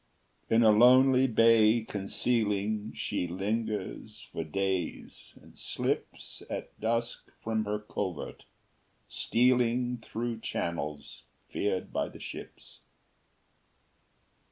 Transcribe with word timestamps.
In 0.49 0.63
a 0.63 0.71
lonely 0.71 1.27
bay 1.27 1.83
concealing 1.87 2.91
She 2.95 3.27
lingers 3.27 4.27
for 4.33 4.43
days, 4.43 5.37
and 5.39 5.55
slips 5.55 6.41
At 6.49 6.71
dusk 6.79 7.29
from 7.43 7.65
her 7.65 7.77
covert, 7.77 8.45
stealing 9.07 9.97
Thro' 9.99 10.37
channels 10.37 11.25
feared 11.51 11.93
by 11.93 12.09
the 12.09 12.19
ships. 12.19 12.79